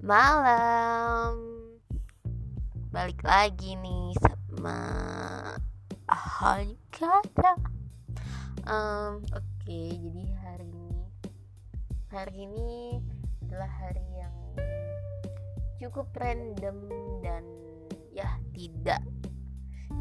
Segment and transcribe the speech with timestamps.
[0.00, 1.36] malam.
[2.90, 4.78] Balik lagi nih sama
[6.10, 7.54] hal kata
[8.66, 11.00] um, oke okay, jadi hari ini
[12.10, 12.98] hari ini
[13.46, 14.34] adalah hari yang
[15.78, 16.90] cukup random
[17.22, 17.44] dan
[18.10, 19.04] ya tidak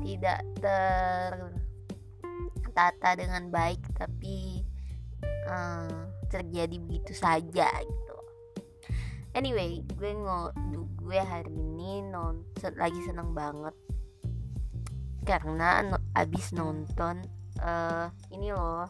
[0.02, 0.42] tidak
[2.64, 4.66] tertata dengan baik tapi
[5.46, 8.09] uh, terjadi begitu saja gitu
[9.40, 10.52] anyway gue ngo
[11.00, 13.72] gue hari ini nonton lagi seneng banget.
[15.24, 17.24] Karena no, abis nonton
[17.64, 18.84] uh, ini loh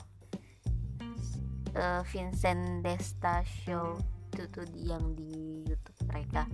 [1.77, 4.01] uh, Vincent Desta Show.
[4.33, 6.49] Itu tuh yang di YouTube mereka.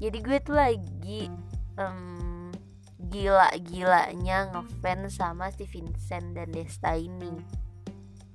[0.00, 1.28] Jadi gue tuh lagi
[1.76, 2.48] um,
[3.12, 7.36] gila-gilanya ngefans sama si Vincent dan Desta ini.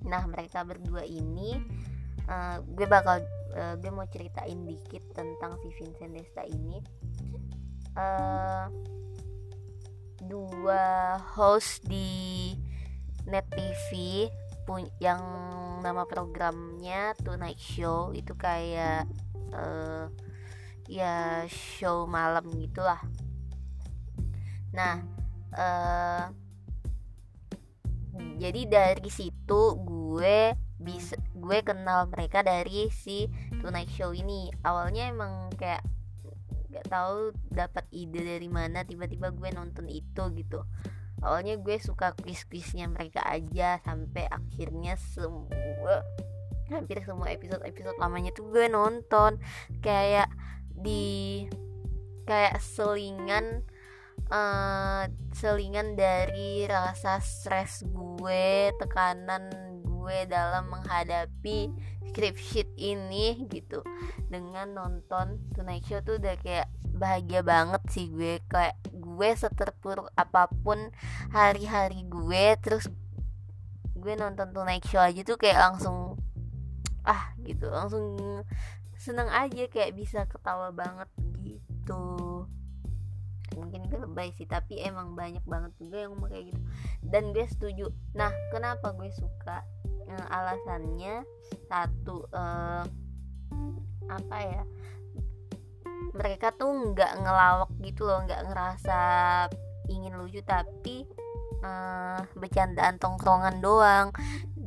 [0.06, 1.58] Nah mereka berdua ini
[2.30, 6.80] uh, gue bakal uh, gue mau ceritain dikit tentang si Vincent Desta ini.
[7.92, 8.72] Uh,
[10.22, 12.54] dua host di
[13.28, 14.30] net TV
[15.04, 15.20] yang
[15.84, 19.04] nama programnya Tonight Show itu kayak
[19.52, 20.08] uh,
[20.88, 23.04] ya show malam gitulah.
[24.72, 25.04] Nah
[25.52, 26.32] uh,
[28.40, 33.30] jadi dari situ gue bisa gue kenal mereka dari si
[33.62, 34.50] Tonight Show ini.
[34.66, 35.86] Awalnya emang kayak
[36.72, 40.66] gak tahu dapat ide dari mana tiba-tiba gue nonton itu gitu.
[41.22, 46.02] Awalnya gue suka quiz-quiznya mereka aja sampai akhirnya semua
[46.72, 49.38] hampir semua episode-episode lamanya tuh gue nonton.
[49.86, 50.34] Kayak
[50.74, 51.46] di
[52.26, 53.62] kayak selingan
[54.32, 59.71] uh, selingan dari rasa stres gue tekanan
[60.02, 61.70] gue dalam menghadapi
[62.10, 63.86] script sheet ini gitu.
[64.34, 66.68] Dengan nonton Tonight Show tuh udah kayak
[66.98, 68.42] bahagia banget sih gue.
[68.50, 70.90] Kayak gue seterpuruk apa pun
[71.30, 72.90] hari-hari gue terus
[73.94, 76.18] gue nonton Tonight Show aja tuh kayak langsung
[77.06, 77.70] ah gitu.
[77.70, 78.18] Langsung
[78.98, 81.10] seneng aja kayak bisa ketawa banget
[81.46, 82.46] gitu.
[83.52, 86.62] Mungkin lebay sih tapi emang banyak banget juga yang ngomong kayak gitu.
[87.06, 87.86] Dan gue setuju.
[88.18, 89.62] Nah kenapa gue suka
[90.18, 91.24] uh, alasannya
[91.72, 92.84] satu uh,
[94.12, 94.64] apa ya
[96.12, 99.00] mereka tuh nggak ngelawak gitu loh nggak ngerasa
[99.88, 101.08] ingin lucu tapi
[101.64, 104.10] uh, bercandaan tongkrongan doang.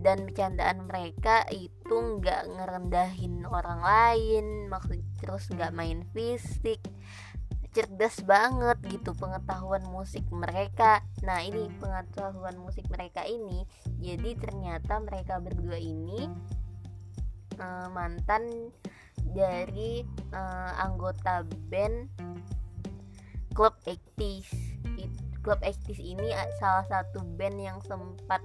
[0.05, 6.77] Dan bercandaan mereka itu nggak ngerendahin orang lain maksud terus nggak main fisik
[7.75, 11.03] cerdas banget gitu pengetahuan musik mereka.
[11.27, 13.67] Nah ini pengetahuan musik mereka ini
[13.99, 16.31] jadi ternyata mereka berdua ini
[17.59, 18.71] uh, mantan
[19.35, 22.09] dari uh, anggota band
[23.55, 24.51] Club 80s
[25.45, 28.41] Club 80s ini salah satu band yang sempat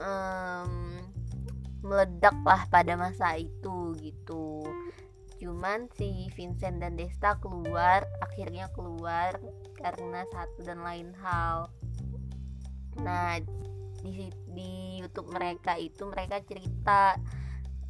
[0.00, 0.96] um,
[1.84, 4.64] meledak lah pada masa itu gitu
[5.38, 9.36] cuman si Vincent dan Desta keluar akhirnya keluar
[9.78, 11.70] karena satu dan lain hal.
[13.02, 13.40] Nah
[14.04, 17.18] di di YouTube mereka itu mereka cerita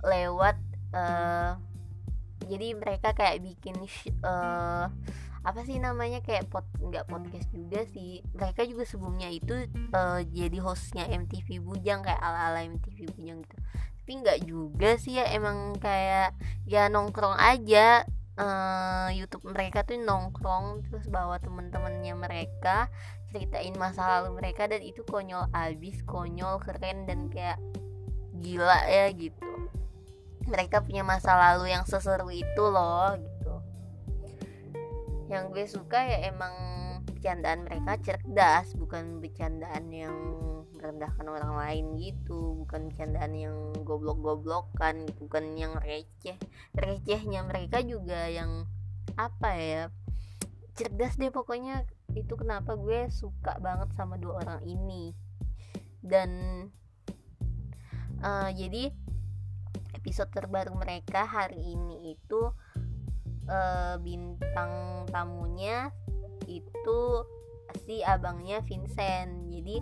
[0.05, 0.57] lewat
[0.95, 1.59] uh,
[2.45, 3.77] jadi mereka kayak bikin
[4.23, 4.87] uh,
[5.45, 8.25] apa sih namanya kayak pot nggak podcast juga sih.
[8.33, 13.59] Mereka juga sebelumnya itu uh, jadi hostnya MTV Bujang kayak ala ala MTV Bujang gitu
[14.05, 16.37] tapi nggak juga sih ya emang kayak
[16.69, 18.05] ya nongkrong aja.
[18.37, 22.93] Uh, YouTube mereka tuh nongkrong terus bawa temen-temennya mereka
[23.33, 27.57] ceritain masa lalu mereka dan itu konyol abis konyol keren dan kayak
[28.45, 29.73] gila ya gitu.
[30.53, 33.55] Mereka punya masa lalu yang seseru itu loh gitu.
[35.33, 36.53] Yang gue suka ya emang
[37.09, 40.13] bercandaan mereka cerdas bukan bercandaan yang
[40.85, 42.61] merendahkan orang lain gitu.
[42.61, 43.57] Bukan bercandaan yang
[43.89, 46.37] goblok-goblokan gitu bukan yang receh.
[46.77, 48.69] Recehnya mereka juga yang
[49.17, 49.83] apa ya
[50.77, 51.89] cerdas deh pokoknya.
[52.13, 55.17] Itu kenapa gue suka banget sama dua orang ini.
[56.05, 56.29] Dan
[58.21, 58.93] uh, jadi
[59.97, 62.53] episode terbaru mereka hari ini itu
[63.49, 65.89] uh, bintang tamunya
[66.45, 67.01] itu
[67.89, 69.49] si abangnya Vincent.
[69.49, 69.81] Jadi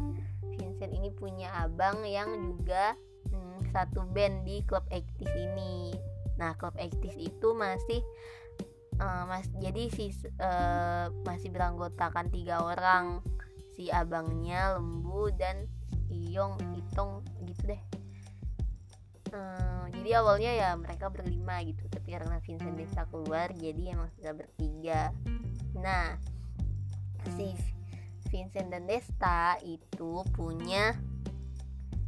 [0.83, 2.99] Vincent ini punya abang yang juga
[3.31, 5.95] hmm, satu band di klub aktif ini.
[6.43, 8.03] Nah klub aktif itu masih
[8.99, 10.11] uh, mas jadi si
[10.43, 13.23] uh, masih beranggotakan tiga orang.
[13.79, 15.71] Si abangnya lembu dan
[16.11, 17.83] Iyong Itong gitu deh.
[19.31, 24.35] Uh, jadi awalnya ya mereka berlima gitu tapi karena Vincent Desta keluar jadi emang sudah
[24.35, 25.15] bertiga.
[25.79, 26.19] Nah
[27.39, 27.55] si
[28.33, 30.97] Vincent dan Desta itu punya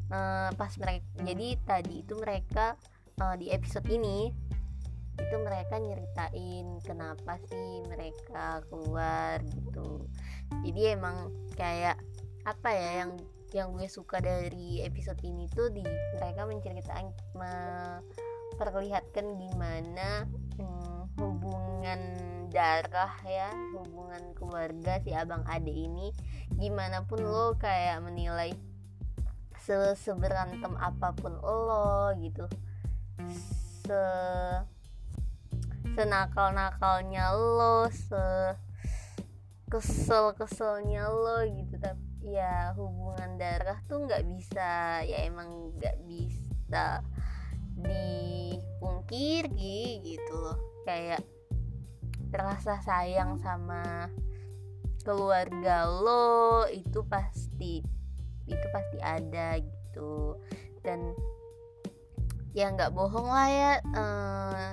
[0.09, 2.81] uh, pas mereka jadi tadi itu mereka
[3.21, 4.33] uh, di episode ini
[5.15, 10.11] itu mereka nyeritain kenapa sih mereka keluar gitu.
[10.67, 12.03] Jadi emang kayak
[12.43, 13.15] apa ya yang
[13.55, 15.87] yang gue suka dari episode ini tuh di
[16.19, 20.27] mereka menceritakan memperlihatkan gimana
[21.19, 22.01] hubungan
[22.51, 26.15] darah ya hubungan keluarga si abang ade ini
[26.55, 28.55] gimana pun lo kayak menilai
[29.65, 32.45] se seberantem apa pun lo gitu.
[33.85, 34.03] Se
[35.95, 38.55] senakal nakalnya lo se
[39.71, 47.05] kesel keselnya lo gitu tapi ya hubungan darah tuh nggak bisa ya emang nggak bisa
[47.79, 50.59] dipungkiri gitu loh.
[50.87, 51.23] Kayak
[52.35, 54.11] rasa sayang sama
[55.07, 57.85] keluarga lo itu pasti
[58.49, 60.41] itu pasti ada gitu.
[60.83, 61.15] Dan
[62.55, 64.69] ya nggak bohong lah ya eh,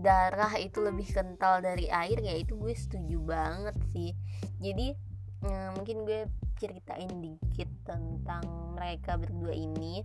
[0.00, 4.10] darah itu lebih kental dari air ya itu gue setuju banget sih.
[4.58, 4.94] Jadi
[5.46, 6.26] eh, mungkin gue
[6.58, 8.42] ceritain dikit tentang
[8.74, 10.02] mereka berdua ini.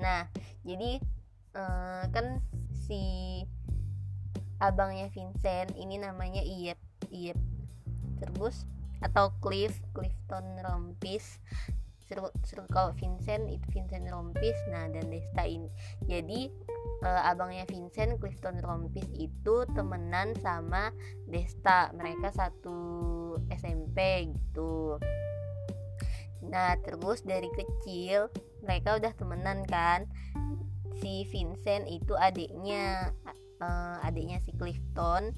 [0.00, 0.24] Nah
[0.64, 1.00] jadi
[1.54, 2.42] uh, kan
[2.72, 3.44] si
[4.58, 6.80] abangnya Vincent ini namanya Iep
[7.14, 7.38] Iep
[8.18, 8.66] terus
[8.98, 11.38] atau Cliff Clifton Rompis.
[12.08, 14.56] Seru kalau Vincent itu Vincent Rompis.
[14.72, 15.68] Nah dan Desta ini.
[16.08, 16.48] Jadi
[17.04, 20.90] uh, abangnya Vincent Clifton Rompis itu temenan sama
[21.28, 21.92] Desta.
[21.92, 22.80] Mereka satu
[23.52, 24.96] SMP gitu.
[26.48, 28.32] Nah terus dari kecil
[28.64, 30.08] mereka udah temenan kan
[30.98, 33.14] Si Vincent itu adiknya
[33.62, 35.34] uh, Adiknya si Clifton.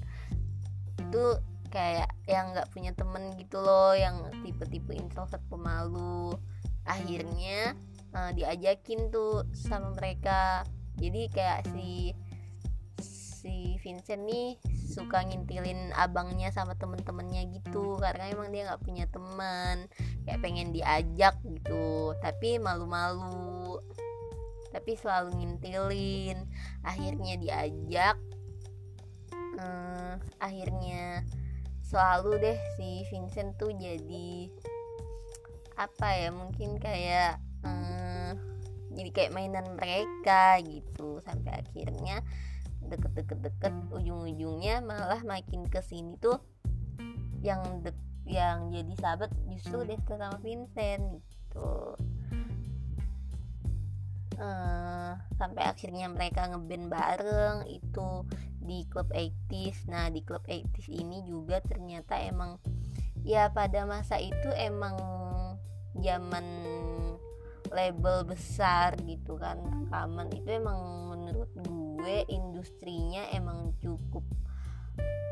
[0.97, 1.39] Itu
[1.71, 6.35] kayak yang gak punya temen gitu loh Yang tipe-tipe introvert pemalu.
[6.85, 7.77] Akhirnya
[8.13, 10.65] uh, diajakin tuh sama mereka.
[10.97, 12.13] Jadi kayak si
[13.41, 14.53] si Vincent nih
[14.91, 19.89] suka ngintilin abangnya sama temen-temennya gitu karena emang dia nggak punya teman
[20.29, 23.81] kayak pengen diajak gitu tapi malu-malu
[24.71, 26.47] tapi selalu ngintilin.
[26.83, 28.17] Akhirnya diajak.
[29.31, 31.27] Hmm, akhirnya
[31.83, 34.47] selalu deh si Vincent tuh jadi
[35.75, 37.35] apa ya mungkin kayak
[37.67, 38.31] hmm,
[38.95, 41.19] jadi kayak mainan mereka gitu.
[41.21, 42.23] Sampai akhirnya
[42.81, 46.41] deket-deket-deket ujung-ujungnya malah makin ke sini tuh
[47.45, 47.95] yang dek
[48.25, 51.97] yang jadi sahabat justru Desta sama Vincent gitu
[54.41, 58.25] uh, sampai akhirnya mereka ngeband bareng itu
[58.61, 62.57] di klub 80s nah di klub 80s ini juga ternyata emang
[63.21, 64.97] ya pada masa itu emang
[66.01, 66.45] zaman
[67.71, 70.79] label besar gitu kan rekaman itu emang
[71.13, 74.25] menurut gue industrinya emang cukup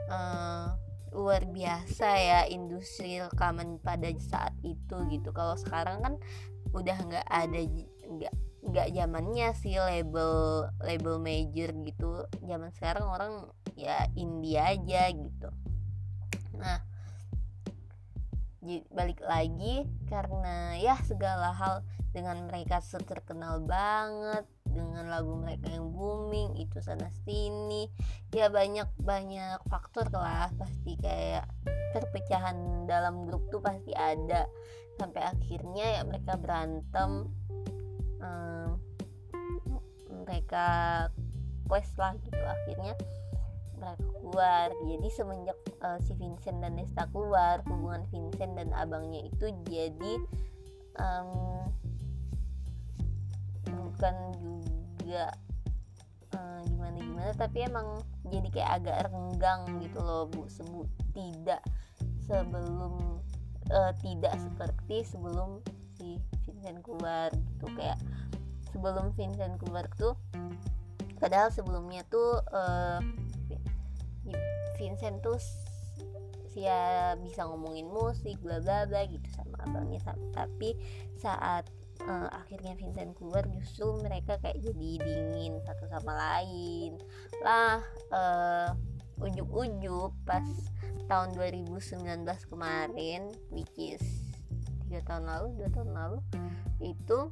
[0.08, 0.78] uh,
[1.14, 5.34] luar biasa ya industri rekaman pada saat itu gitu.
[5.34, 6.14] Kalau sekarang kan
[6.70, 7.60] udah nggak ada
[8.06, 12.28] nggak nggak zamannya sih label label major gitu.
[12.44, 13.34] Zaman sekarang orang
[13.80, 15.50] ya indie aja gitu.
[16.60, 16.84] Nah
[18.92, 21.82] balik lagi karena ya segala hal
[22.12, 27.90] dengan mereka terkenal banget dengan lagu mereka yang booming itu sana sini
[28.36, 30.52] ya banyak banyak faktor lah.
[30.60, 31.48] Pasti kayak
[31.96, 34.46] perpecahan dalam grup tuh pasti ada.
[35.00, 37.32] Sampai akhirnya ya mereka berantem
[38.24, 38.80] um,
[40.26, 40.68] mereka
[41.70, 42.94] quest lah gitu akhirnya
[43.80, 44.68] mereka keluar.
[44.86, 50.14] Jadi semenjak uh, si Vincent dan Nesta keluar hubungan Vincent dan abangnya itu jadi
[51.00, 51.66] um,
[53.70, 55.32] bukan juga
[56.36, 60.46] uh, gimana gimana tapi emang jadi kayak agak renggang gitu loh bu.
[60.52, 61.64] Sebut tidak
[62.28, 63.24] sebelum
[63.72, 65.64] uh, tidak seperti sebelum
[66.00, 66.16] si
[66.48, 67.68] Vincent keluar gitu.
[67.76, 68.00] Kayak
[68.72, 70.16] sebelum Vincent keluar tuh
[71.20, 73.04] padahal sebelumnya tuh uh,
[74.80, 75.36] Vincent tuh
[76.56, 80.00] ya bisa ngomongin musik bla bla bla gitu sama abangnya.
[80.32, 80.80] Tapi
[81.20, 81.68] saat
[82.08, 86.96] uh, akhirnya Vincent keluar justru mereka kayak jadi dingin satu sama lain.
[87.44, 87.84] Lah
[88.16, 88.70] uh,
[89.20, 90.48] ujuk-ujuk pas
[91.12, 94.29] tahun 2019 kemarin which is
[94.90, 96.18] tiga tahun lalu dua tahun lalu.
[96.82, 97.30] Itu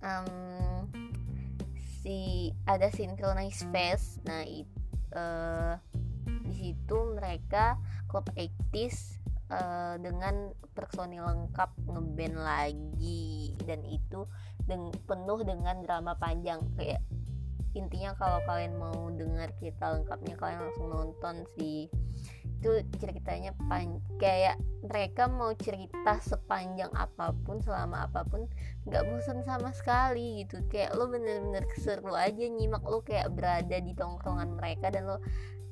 [0.00, 0.88] um,
[2.00, 4.16] si ada synchronized face.
[4.24, 4.72] Nah itu
[5.12, 5.76] uh,
[6.48, 7.76] di situ mereka
[8.08, 9.20] klub ektis
[9.52, 13.52] uh, dengan personil lengkap ngeband lagi.
[13.60, 14.24] Dan itu
[14.64, 16.64] deng penuh dengan drama panjang.
[16.80, 17.04] Kayak
[17.76, 21.92] intinya kalau kalian mau dengar cerita lengkapnya kalian langsung nonton sih
[22.56, 28.48] itu ceritanya pan kayak mereka mau cerita sepanjang apa pun selama apa pun
[28.88, 30.64] nggak bosan sama sekali gitu.
[30.72, 35.20] Kayak lo bener-bener seru aja nyimak lo kayak berada di tongkrongan mereka dan lo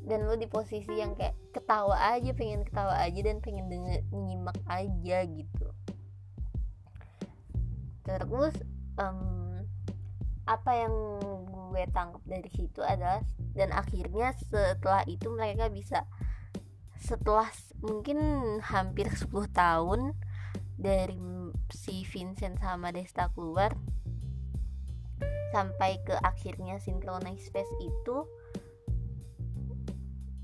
[0.04, 4.58] dan lo di posisi yang kayak ketawa aja pengen ketawa aja dan pengen denger nyimak
[4.68, 5.68] aja gitu.
[8.04, 8.54] Terus
[9.00, 9.64] um,
[10.44, 10.94] apa yang
[11.48, 13.24] gue tangkap dari situ adalah
[13.56, 16.04] dan akhirnya setelah itu mereka bisa
[17.04, 17.52] setelah
[17.84, 18.16] mungkin
[18.64, 20.16] hampir 10 tahun
[20.80, 21.20] dari
[21.68, 23.76] si Vincent sama Desta keluar
[25.52, 28.24] sampai ke akhirnya Synchronize Space itu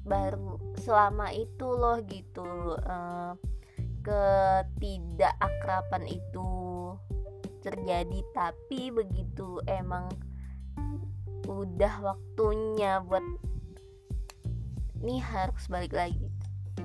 [0.04, 3.32] baru selama itu loh gitu uh,
[4.04, 6.44] ketidakakraban itu
[7.64, 8.20] terjadi.
[8.36, 10.12] Tapi begitu emang
[11.48, 13.24] udah waktunya buat
[15.00, 16.28] nih harus balik lagi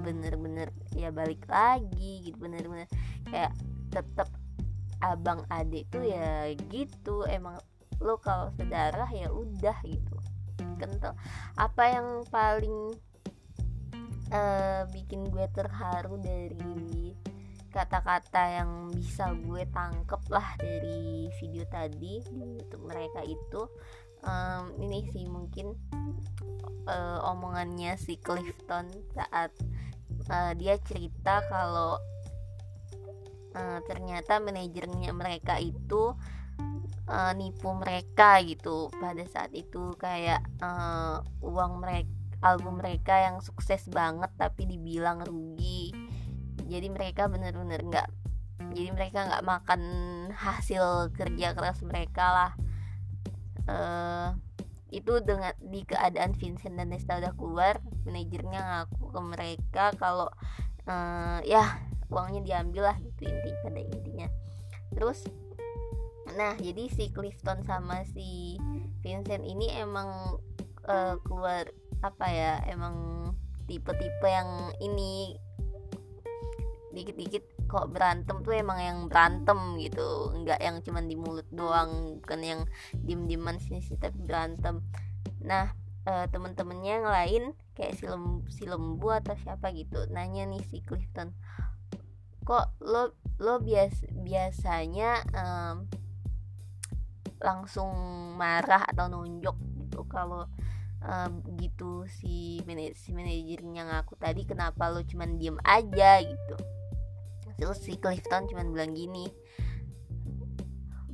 [0.02, 2.90] bener-bener ya balik lagi gitu bener-bener
[3.28, 3.54] kayak
[3.92, 4.28] tetap
[5.04, 7.60] abang adik tuh ya gitu emang
[8.04, 10.18] lo kalau sedarah ya udah gitu.
[10.76, 11.16] Kental.
[11.56, 12.96] Apa yang paling
[14.32, 17.16] uh, bikin gue terharu dari
[17.72, 23.68] kata-kata yang bisa gue tangkep lah dari video tadi untuk mereka itu
[24.24, 25.76] um, ini sih mungkin
[26.88, 29.52] uh, omongannya si Clifton saat
[30.30, 32.00] uh, dia cerita kalau
[33.58, 36.16] uh, ternyata manajernya mereka itu
[37.10, 38.88] uh, nipu mereka gitu.
[38.96, 42.12] Pada saat itu kayak uh, uang mereka
[42.46, 45.90] album mereka yang sukses banget tapi dibilang rugi.
[46.70, 48.08] Jadi mereka bener-bener nggak
[48.76, 49.82] jadi mereka nggak makan
[50.36, 52.52] hasil kerja keras mereka lah
[53.70, 54.34] uh,
[54.94, 60.30] itu dengan di keadaan Vincent dan Nesta udah keluar manajernya ngaku ke mereka kalau
[60.88, 64.28] uh, ya uangnya diambil lah gitu inti pada intinya.
[64.94, 65.26] Terus
[66.36, 68.58] nah jadi si Clifton sama si
[69.06, 70.42] Vincent ini emang
[70.90, 71.70] uh, keluar
[72.02, 73.30] apa ya emang
[73.66, 75.38] tipe-tipe yang ini
[76.94, 77.44] dikit-dikit
[77.76, 80.32] kok berantem tuh emang yang berantem gitu.
[80.32, 82.62] Nggak yang cuman di mulut doang bukan yang
[82.96, 84.80] diem-dieman sini sih tapi berantem.
[85.44, 85.76] Nah
[86.08, 87.44] uh, temen-temennya yang lain
[87.76, 91.36] kayak si lembu, si lembu atau siapa gitu nanya nih si Clifton
[92.46, 95.90] kok lo lo bias biasanya um,
[97.42, 97.92] langsung
[98.38, 100.06] marah atau nunjuk gitu?
[100.08, 100.48] Kalau
[101.02, 106.56] um, gitu si manajer si manajernya ngaku tadi kenapa lo cuman diem aja gitu
[107.56, 109.28] terus si Clifton cuman bilang gini.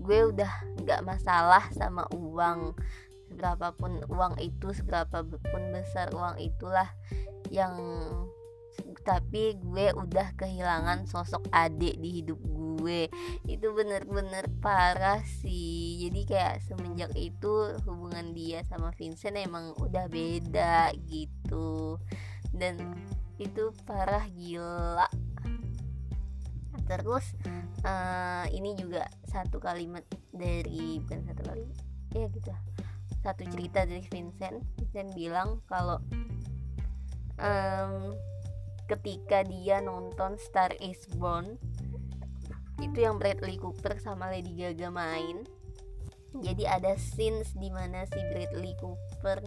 [0.02, 2.74] Gue udah nggak masalah sama uang.
[3.32, 6.90] Seberapapun uang itu seberapapun besar uang itulah
[7.48, 7.74] yang
[9.02, 13.10] tapi gue udah kehilangan sosok adik di hidup gue.
[13.50, 16.06] Itu bener-bener parah sih.
[16.06, 21.98] Jadi kayak semenjak itu hubungan dia sama Vincent emang udah beda gitu.
[22.54, 22.78] Dan
[23.42, 25.10] itu parah gila
[26.92, 27.24] terus
[27.88, 30.04] uh, ini juga satu kalimat
[30.36, 31.78] dari bukan satu kalimat
[32.12, 32.52] ya gitu
[33.22, 34.66] satu cerita dari Vincent.
[34.76, 36.02] Vincent bilang kalau
[37.38, 38.18] um,
[38.90, 41.56] ketika dia nonton Star Is Born
[42.82, 45.46] itu yang Bradley Cooper sama Lady Gaga main.
[46.32, 49.46] Jadi ada scenes di mana si Bradley Cooper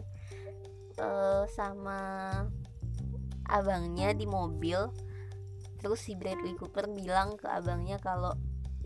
[1.02, 1.98] uh, sama
[3.50, 4.86] abangnya di mobil
[5.84, 8.32] terus si Bradley Cooper bilang ke abangnya kalau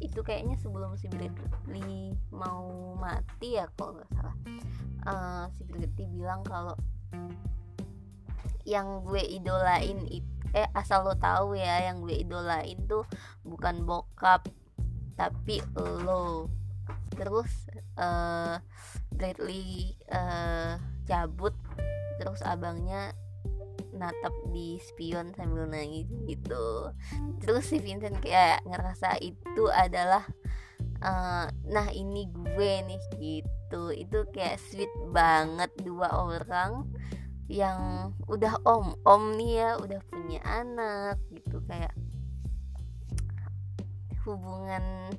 [0.03, 4.37] itu kayaknya sebelum si Bradley mau mati ya kalau nggak salah.
[5.07, 6.75] Uh, si Bradley bilang kalau
[8.67, 9.97] yang gue idolain
[10.53, 13.07] eh asal lo tahu ya yang gue idolain tuh
[13.47, 14.51] bukan bokap
[15.15, 16.51] tapi lo.
[17.15, 17.51] Terus
[17.95, 18.59] uh,
[19.15, 21.55] Bradley uh, cabut
[22.19, 23.15] terus abangnya
[23.99, 26.95] natap di spion sambil nangis gitu.
[27.43, 30.23] Terus si Vincent kayak ngerasa itu adalah
[31.03, 33.91] uh, nah ini gue nih gitu.
[33.91, 36.87] Itu kayak sweet banget dua orang
[37.51, 41.59] yang udah om om nih ya udah punya anak gitu.
[41.67, 41.93] Kayak
[44.23, 45.13] hubungan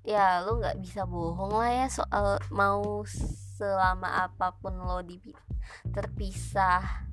[0.00, 3.04] ya lo nggak bisa bohong lah ya soal mau
[3.60, 5.20] selama apa pun lo di
[5.92, 7.09] terpisah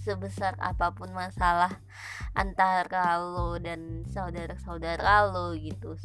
[0.00, 1.76] sebesar apa pun masalah
[2.32, 5.96] antara lo dan saudara-saudara lo gitu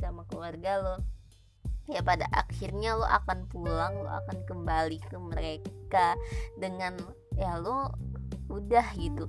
[0.00, 0.96] sama keluarga lo
[1.88, 6.16] ya pada akhirnya lo akan pulang lo akan kembali ke mereka
[6.60, 6.96] dengan
[7.36, 7.92] ya lo
[8.48, 9.28] udah gitu.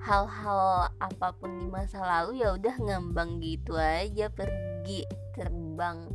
[0.00, 5.04] Hal-hal apa pun di masa lalu ya udah ngambang gitu aja pergi
[5.36, 6.08] terbang.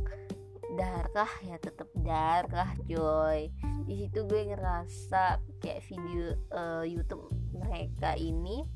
[0.74, 3.54] Darah ya tetap darah coy
[3.86, 8.66] di situ gue ngerasa kayak video uh, YouTube mereka ini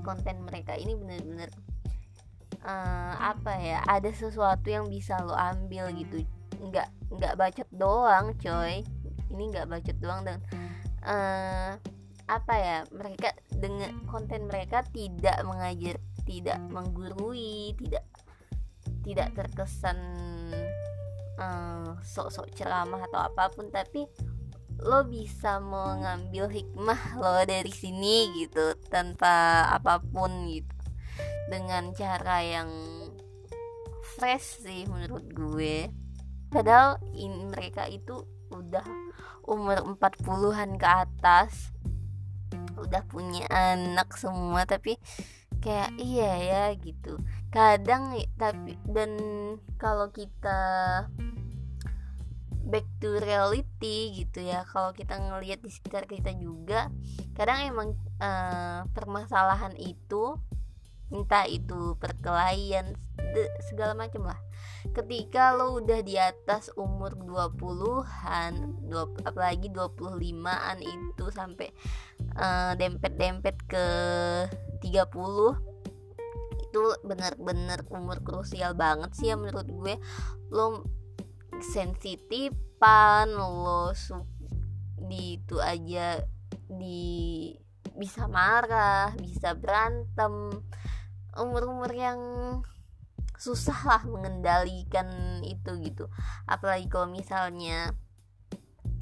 [0.00, 1.52] konten mereka ini bener-bener
[2.64, 6.24] uh, apa ya ada sesuatu yang bisa lo ambil gitu.
[6.58, 8.82] Nggak nggak bacot doang coy.
[9.28, 10.38] Ini nggak bacot doang dan
[11.04, 11.76] uh,
[12.28, 15.96] apa ya mereka dengan konten mereka tidak mengajar
[16.28, 18.04] tidak menggurui tidak
[19.00, 19.96] tidak terkesan
[21.38, 24.10] sok sok-sok ceramah atau apa pun tapi
[24.82, 30.74] lo bisa mengambil hikmah lo dari sini gitu tanpa apa pun gitu.
[31.50, 32.70] Dengan cara yang
[34.18, 35.90] fresh sih menurut gue.
[36.50, 38.84] Padahal in, mereka itu udah
[39.48, 41.72] umur 40-an ke atas
[42.78, 44.96] udah punya anak semua tapi
[45.58, 47.18] kayak iya ya gitu
[47.48, 49.16] kadang tapi dan
[49.80, 50.60] kalau kita
[52.68, 56.92] back to reality gitu ya kalau kita ngelihat di sekitar kita juga
[57.32, 57.88] kadang emang
[58.20, 60.36] uh, permasalahan itu
[61.08, 62.92] entah itu perkelahian
[63.64, 64.40] segala macam lah.
[64.92, 68.52] Ketika lo udah di atas umur 20-an
[69.24, 71.72] apalagi 25-an itu sampai
[72.36, 73.86] uh, dempet-dempet ke
[74.84, 75.67] 30
[76.78, 79.94] itu bener-bener umur krusial banget sih ya menurut gue.
[80.54, 80.86] Lo
[81.58, 83.90] sensitifan lo
[85.10, 86.22] di itu aja
[86.70, 87.50] di
[87.98, 90.62] bisa marah bisa berantem.
[91.34, 92.20] Umur-umur yang
[93.38, 96.06] susah lah mengendalikan itu gitu.
[96.46, 97.94] Apalagi kalau misalnya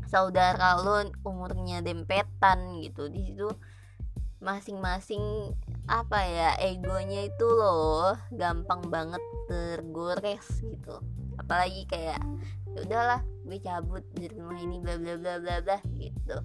[0.09, 3.13] saudara lo umurnya dempetan gitu.
[3.13, 3.49] Di situ
[4.41, 5.57] masing-masing
[5.87, 10.99] apa ya egonya itu loh gampang banget tergores gitu.
[11.39, 12.19] Apalagi kayak
[12.75, 16.37] ya udahlah gue cabut dari rumah ini bla bla bla bla bla gitu.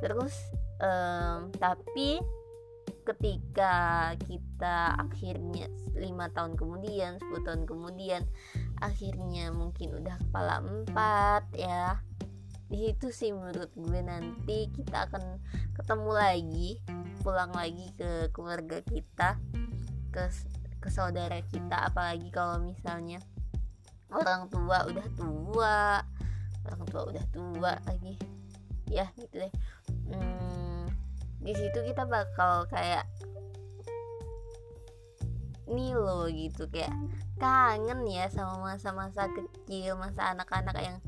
[0.00, 0.34] Terus
[0.78, 2.22] um, tapi
[3.04, 3.74] ketika
[4.22, 5.66] kita akhirnya
[5.98, 8.22] lima tahun kemudian 10 tahun kemudian
[8.78, 11.98] akhirnya mungkin udah kepala empat ya
[12.70, 15.42] di situ sih menurut gue nanti kita akan
[15.74, 16.70] ketemu lagi
[17.20, 19.36] pulang lagi ke keluarga kita
[20.10, 20.24] ke
[20.80, 23.20] ke saudara kita apalagi kalau misalnya
[24.10, 26.02] orang tua udah tua
[26.66, 28.14] orang tua udah tua lagi.
[28.90, 29.52] Ya gitu deh.
[30.10, 30.90] Hmm,
[31.38, 33.06] di situ kita bakal kayak
[35.70, 36.66] nih lo gitu.
[36.68, 36.94] Kayak
[37.38, 40.98] kangen ya sama masa-masa kecil masa anak-anak yang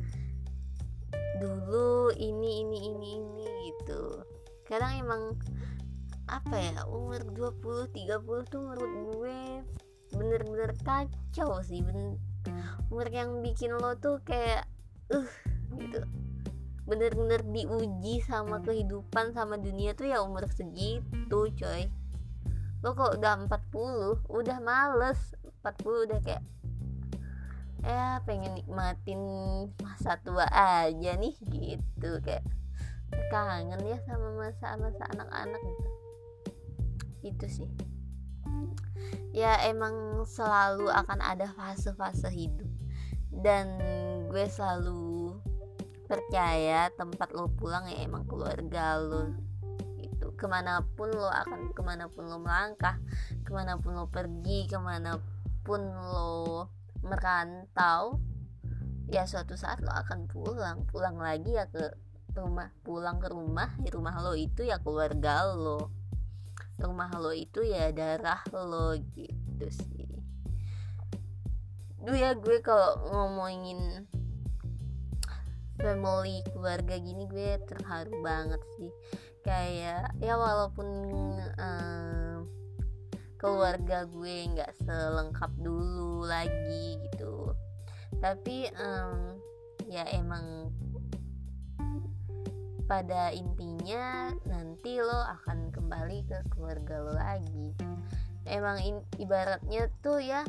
[1.42, 4.22] dulu ini ini ini ini gitu.
[4.62, 5.22] Kadang emang
[6.30, 9.40] apa ya umur 20 30 tuh menurut gue
[10.12, 12.20] bener-bener kacau sih bener
[12.92, 14.68] umur yang bikin lo tuh kayak
[15.08, 15.32] uh
[15.80, 16.04] gitu.
[16.85, 21.88] Bener-bener diuji sama kehidupan sama dunia tuh ya umur segitu coy.
[22.85, 25.32] Lo kok udah 40 udah males.
[25.64, 26.44] 40 udah kayak
[27.82, 29.22] ya pengen nikmatin
[29.80, 32.20] masa tua aja nih gitu.
[32.20, 32.44] Kayak
[33.32, 35.61] kangen ya sama masa-masa anak-anak.
[35.64, 36.01] gitu
[37.22, 37.70] itu sih.
[39.32, 42.68] Ya emang selalu akan ada fase-fase hidup.
[43.32, 43.80] Dan
[44.28, 45.40] gue selalu
[46.04, 49.32] percaya tempat lo pulang ya emang keluarga lo
[49.96, 53.00] itu ke mana pun lo akan ke mana pun lo melangkah
[53.40, 55.16] ke mana pun lo pergi ke mana
[55.64, 56.68] pun lo
[57.00, 58.20] merantau
[59.08, 60.85] ya suatu saat lo akan pulang.
[60.85, 61.96] Pulang lagi ya ke
[62.37, 66.01] rumah pulang ke rumah di rumah lo itu ya keluarga lo
[66.83, 70.11] rumah lo itu ya darah lo gitu sih.
[72.03, 74.11] Duh ya gue kalau ngomongin
[75.79, 78.90] family keluarga gini gue terharu banget sih.
[79.47, 80.88] Kayak ya walaupun
[81.59, 82.47] um,
[83.38, 87.51] keluarga gue nggak selengkap dulu lagi gitu
[88.23, 89.35] tapi um,
[89.90, 90.71] ya emang
[92.87, 95.62] pada intinya nanti lo akan
[95.92, 97.76] kembali ke keluarga lo lagi.
[98.48, 100.40] Emang in, ibaratnya tuh ya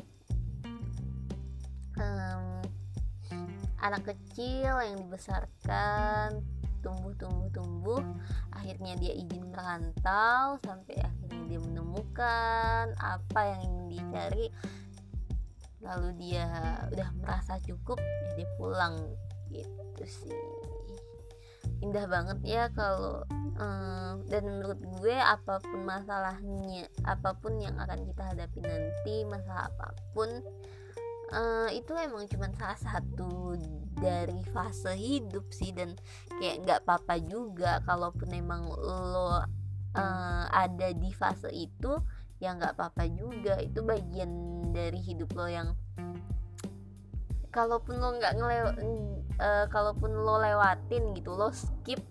[1.99, 2.63] um,
[3.84, 6.39] anak kecil yang dibesarkan
[6.79, 7.99] tumbuh tumbuh tumbuh
[8.56, 14.47] akhirnya dia izin merantau sampai akhirnya dia menemukan apa yang ingin dicari.
[15.84, 16.47] Lalu dia
[16.88, 18.95] udah merasa cukup ya jadi pulang
[19.51, 20.62] gitu sih
[21.84, 23.23] indah banget ya kalau
[23.60, 29.67] um, dan menurut gue apa pun masalahnya apa pun yang akan kita hadapi nanti masalah
[29.67, 30.30] apa pun
[31.34, 33.58] uh, itu emang cuma salah satu
[33.99, 35.95] dari fase hidup sih dan
[36.39, 39.43] kayak nggak apa-apa juga kalaupun emang lo
[39.95, 41.97] uh, ada di fase itu
[42.41, 43.56] ya nggak apa-apa juga.
[43.63, 44.30] Itu bagian
[44.76, 45.71] dari hidup lo yang
[47.53, 48.65] kalaupun lo nggak ngelew
[49.37, 52.01] uh, kalaupun lo lewatin gitu lo skip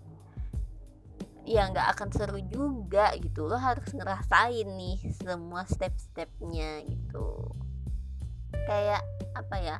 [1.43, 3.51] ya nggak akan seru juga gitu.
[3.51, 7.51] Lo harus ngerasain nih semua step-stepnya gitu.
[8.63, 9.03] Kayak
[9.35, 9.77] apa ya?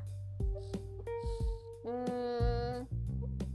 [1.88, 2.84] Hmm,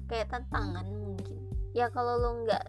[0.09, 1.37] kayak tantangan mungkin.
[1.77, 2.65] Ya kalau lo nggak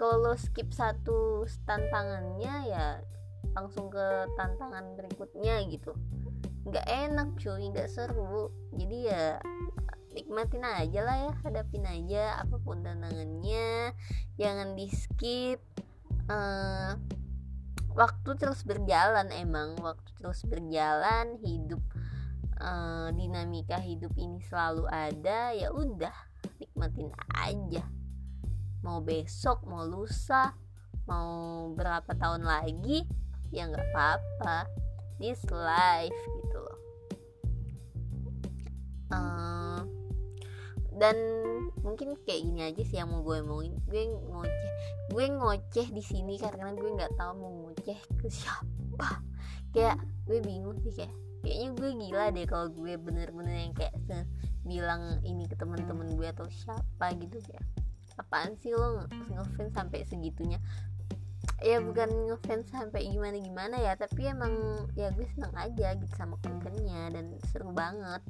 [0.00, 3.04] kalau lo skip satu tantangannya ya
[3.52, 5.92] langsung ke tantangan berikutnya gitu
[6.66, 8.52] nggak enak cuy nggak seru.
[8.76, 9.40] Jadi ya
[10.10, 13.94] nikmatin aja lah ya hadapin aja apa pun tantangannya.
[14.36, 15.60] Jangan di skip
[16.28, 16.98] uh,
[17.94, 21.82] waktu terus berjalan emang waktu terus berjalan hidup
[22.60, 26.14] uh, dinamika hidup ini selalu ada ya udah
[26.60, 27.84] nikmatin aja.
[28.84, 30.56] Mau besok mau lusa
[31.08, 33.06] mau berapa tahun lagi
[33.50, 34.66] ya nggak apa-apa.
[35.20, 36.49] This life gitu
[39.10, 39.82] uh,
[41.00, 41.16] dan
[41.80, 43.72] mungkin kayak gini aja sih yang mau gue omongin.
[43.88, 44.72] Gue ngoceh
[45.10, 49.24] gue ngoceh di sini karena gue nggak tahu mau ngoceh ke siapa.
[49.72, 49.96] Kayak
[50.28, 53.96] gue bingung sih kayak kayaknya gue gila deh kalau gue bener-bener yang kayak
[54.60, 57.64] bilang ini ke teman-teman gue atau siapa gitu kayak
[58.20, 59.00] apaan sih lo
[59.32, 60.60] ngefans sampai segitunya?
[61.64, 64.52] Ya bukan ngefans sampai gimana gimana ya tapi emang
[64.92, 68.20] ya gue seneng aja gitu sama kontennya dan seru banget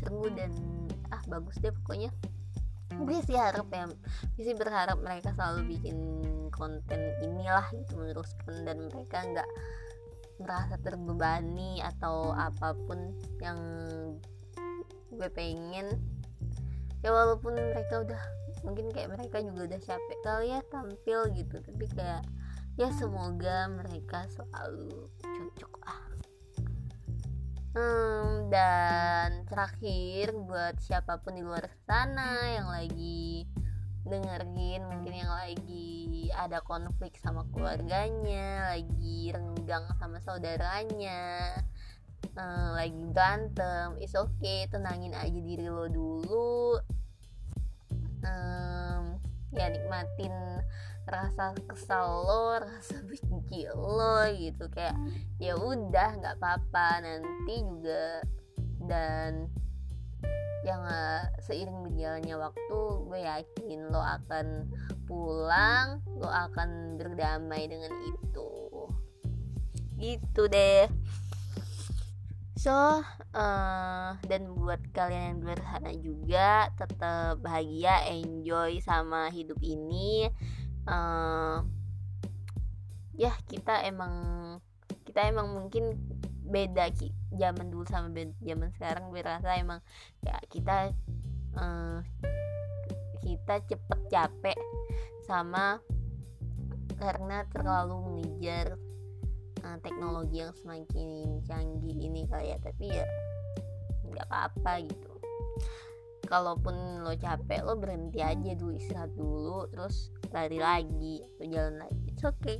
[0.00, 0.52] seru dan
[1.10, 2.10] ah bagus deh pokoknya.
[2.96, 3.90] Gue sih harap ya
[4.36, 5.96] gue sih berharap mereka selalu bikin
[6.54, 9.48] konten inilah gitu meneruskan dan mereka nggak
[10.40, 13.58] merasa terbebani atau apa pun yang
[15.12, 15.96] gue pengen.
[17.04, 18.22] Ya walaupun mereka udah
[18.66, 22.26] mungkin kayak mereka juga udah capek kali ya tampil gitu tapi kayak
[22.74, 26.05] ya semoga mereka selalu cocok ah
[27.76, 33.44] hmm, dan terakhir buat siapa pun di luar sana yang lagi
[34.08, 41.52] dengerin mungkin yang lagi ada konflik sama keluarganya lagi renggang sama saudaranya
[42.36, 46.78] uh, lagi berantem is okay tenangin aja diri lo dulu.
[48.26, 49.16] Um,
[49.54, 50.34] ya nikmatin
[51.06, 54.66] rasa kesal lo rasa benci lo gitu.
[54.74, 54.98] Kayak
[55.38, 58.22] ya udah nggak apa-apa nanti juga.
[58.86, 59.50] Dan
[60.66, 60.82] yang
[61.46, 64.66] seiring berjalannya waktu gue yakin lo akan
[65.06, 68.50] pulang lo akan berdamai dengan itu.
[69.96, 70.90] Gitu deh.
[72.56, 73.04] So
[73.36, 80.26] uh, dan buat kalian yang sana juga tetap bahagia enjoy sama hidup ini
[80.86, 81.62] uh,
[83.16, 84.12] ya kita emang
[85.06, 85.96] kita emang mungkin
[86.46, 89.20] beda ki zaman dulu sama zaman sekarang gue
[89.58, 89.80] emang
[90.22, 90.94] ya kita
[91.58, 91.98] uh,
[93.26, 94.58] kita cepet capek
[95.26, 95.82] sama
[96.96, 98.78] karena terlalu mengejar
[99.66, 103.06] uh, teknologi yang semakin canggih ini kali ya tapi ya
[104.06, 105.12] nggak apa-apa gitu
[106.26, 112.02] kalaupun lo capek lo berhenti aja dulu istirahat dulu terus lari lagi atau jalan lagi.
[112.10, 112.58] It's okay.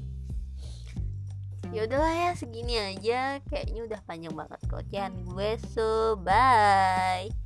[1.75, 3.43] Ya udahlah ya segini aja.
[3.51, 7.46] Kayaknya udah panjang banget kocehan gue so bye